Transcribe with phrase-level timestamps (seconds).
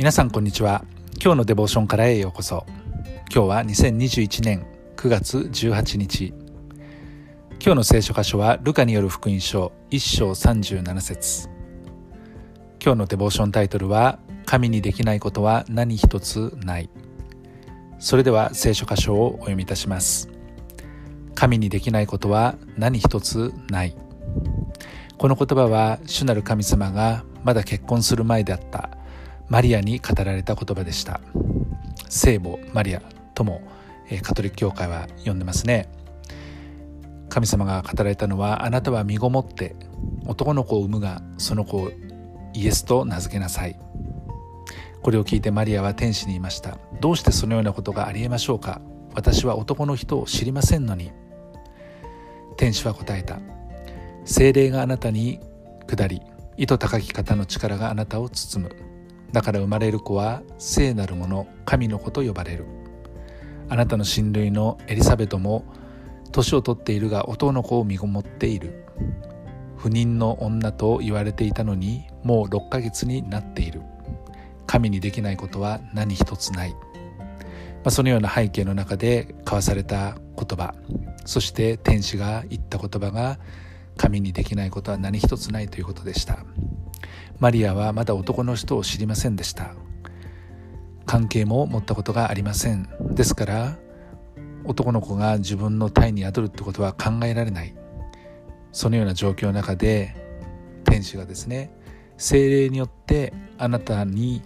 [0.00, 0.82] 皆さんこんにちは。
[1.22, 2.64] 今日のデボーションからへようこそ。
[3.30, 4.66] 今日は2021年
[4.96, 6.32] 9月18日。
[7.62, 11.50] 今日の聖書箇所はルカによる福音書1章37節。
[12.82, 16.88] 今日のデボーションタイトルは神にできないことは何一つない。
[17.98, 20.30] それでは聖書箇所をお読みいたします。
[21.34, 23.94] 神にできないことは何一つない。
[25.18, 28.96] この言葉は主なる神様がまだ結婚する前であった。
[29.50, 31.20] マリアに語られた言葉でした。
[32.08, 33.02] 聖母マリア
[33.34, 33.60] とも
[34.22, 35.90] カトリック教会は呼んでますね。
[37.28, 39.74] 神様が語られたのはあなたは身ごもって
[40.26, 41.90] 男の子を産むがその子を
[42.54, 43.78] イエスと名付けなさい。
[45.02, 46.78] これを聞いてマリアは天使に言いました。
[47.00, 48.80] どうしてそのようなことがありえましょうか？
[49.14, 51.10] 私は男の人を知りませんのに。
[52.56, 53.40] 天使は答えた。
[54.24, 55.40] 精霊があなたに
[55.88, 56.22] 下り
[56.56, 58.89] 糸高き方の力があなたを包む。
[59.32, 62.66] だから生まれる子は聖なる者神の子と呼ばれる。
[63.68, 65.64] あなたの親類のエリザベトも
[66.32, 68.84] 年を取っているが男の子を身ごもっている。
[69.76, 73.82] 不妊の女と言われていたのにもう6ヶ月になっている。
[74.66, 76.76] 神にできないことは何一つない、ま
[77.86, 80.74] あ、そのような背景の中で交わされた言葉。
[81.24, 83.38] そして天使が言った言葉が
[83.96, 86.44] 神にできないことは何一つないということでした。
[87.38, 89.74] マリアはまだ男の人を知りませんでした。
[91.06, 92.88] 関係も持ったことがありません。
[93.14, 93.78] ですから
[94.64, 97.74] 男の子が自分の体に宿るってことは考えられない。
[98.72, 100.14] そのような状況の中で
[100.84, 101.72] 天使がですね
[102.16, 104.42] 精霊によってあなたに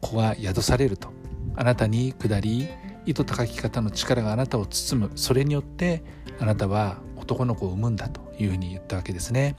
[0.00, 1.08] 子が宿されると。
[1.54, 2.68] あなたに下り
[3.04, 5.10] 糸高き方の力があなたを包む。
[5.16, 6.02] それによって
[6.40, 9.56] あなたは男の子を産むんだというふうに言ったわけですね。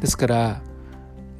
[0.00, 0.60] ですから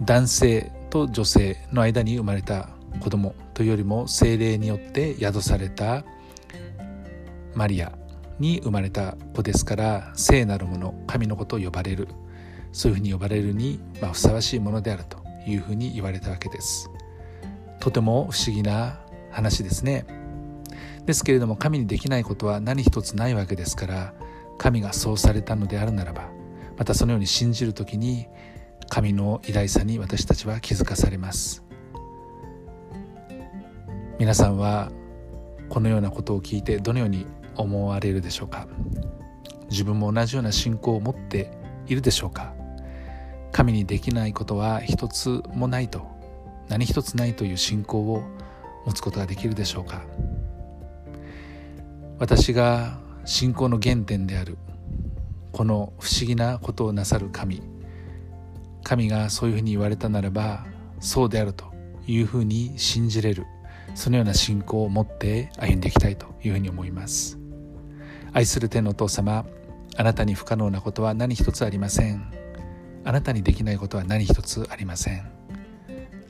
[0.03, 6.05] 男性と女性の間に生まれた子供というよりも精霊によって宿された
[7.55, 7.97] マリア
[8.39, 12.09] に生まれた子ですから聖なるもの神のことを呼ばれる。
[12.75, 13.81] そういうふうに呼ばれるに、
[14.13, 16.91] ふさわしいものであるというふうに言われたわけです。
[17.79, 18.99] とても不思議な
[19.31, 20.05] 話ですね。
[21.07, 24.15] ですけれども神にできないことは何一つないわけですから
[24.59, 26.31] 神がそうされたのであるならば
[26.79, 28.27] またそのように信じる時に
[28.95, 31.65] 神の偉大さに私たちは気づかされます。
[34.21, 34.93] 皆さんは
[35.69, 38.69] このようなことを聞いてどのように思われるでしょうか？
[39.69, 41.51] 自分も同じような信仰を持って
[41.89, 42.55] いるでしょうか？
[43.51, 46.07] 神にできないことは一つもないと
[46.69, 48.23] 何一つないという信仰を
[48.87, 50.03] 持つことができるでしょうか？
[52.21, 54.57] 私が信仰の原点である
[55.51, 57.61] この不思議なことをなさる神
[58.85, 60.67] 神がそういうふうに言われたならば
[61.01, 61.73] そうであると
[62.07, 63.47] いうふうに信じれる。
[63.95, 67.39] そのような信仰を持って歩んでいきたいというふうに思います。
[68.33, 69.47] 愛する天のお父様
[69.97, 72.33] あなたに不可能なことは何一つありません。
[73.05, 75.31] あなたにできないことは何一つありません。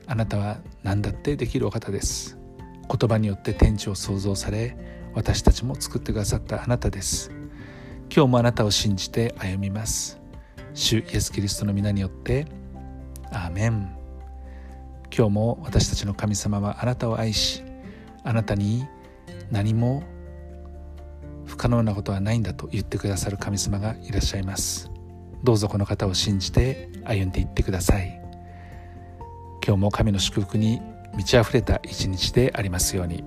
[0.07, 2.37] あなたは何だってできるお方です。
[2.87, 4.77] 言葉によって天地を創造され
[5.15, 7.31] 私たちも作ってくださったあなたです。
[8.15, 10.19] 今日もあなたを信じて歩みます。
[10.75, 12.45] 主イエス・キリストの皆によって
[13.31, 13.95] アーメン。
[15.15, 17.63] 今日も私たちの神様はあなたを愛し
[18.25, 18.85] あなたに
[19.49, 20.03] 何も
[21.45, 24.91] 不可能なことはないんだと言ってくださる神様がいらっしゃいます。
[25.45, 28.21] どうぞこの方を信じて歩んでいってください。
[29.65, 30.81] 今日も神の祝福に
[31.13, 33.23] 満ち溢れた一日でありますように。